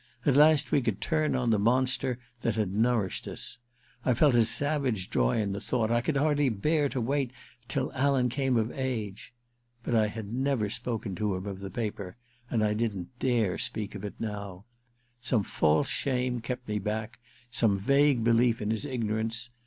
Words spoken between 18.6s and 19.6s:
his ignorance.